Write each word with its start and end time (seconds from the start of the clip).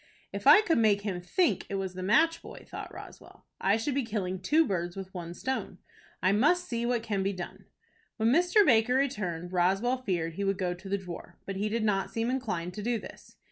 "If 0.33 0.47
I 0.47 0.61
could 0.61 0.79
make 0.79 1.01
him 1.01 1.21
think 1.21 1.67
it 1.69 1.75
was 1.75 1.93
the 1.93 2.01
match 2.01 2.41
boy," 2.41 2.65
thought 2.67 2.91
Roswell, 2.91 3.45
"I 3.59 3.77
should 3.77 3.93
be 3.93 4.01
killing 4.03 4.39
two 4.41 4.65
birds 4.65 4.95
with 4.95 5.13
one 5.13 5.35
stone. 5.35 5.77
I 6.23 6.31
must 6.31 6.67
see 6.67 6.87
what 6.87 7.03
can 7.03 7.21
be 7.21 7.33
done." 7.33 7.65
When 8.17 8.31
Mr. 8.31 8.65
Baker 8.65 8.95
returned, 8.95 9.53
Roswell 9.53 9.97
feared 9.97 10.33
he 10.33 10.43
would 10.43 10.57
go 10.57 10.73
to 10.73 10.89
the 10.89 10.97
drawer, 10.97 11.37
but 11.45 11.55
he 11.57 11.69
did 11.69 11.83
not 11.83 12.09
seem 12.09 12.31
inclined 12.31 12.73
to 12.73 12.81
do 12.81 12.97
this. 12.97 13.35